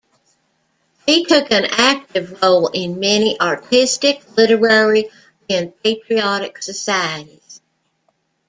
He 1.05 1.25
took 1.25 1.51
an 1.51 1.65
active 1.65 2.41
role 2.41 2.69
in 2.69 2.99
many 2.99 3.39
artistic, 3.39 4.23
literary 4.35 5.11
and 5.47 5.73
patriotic 5.83 6.59
societies. 6.63 7.61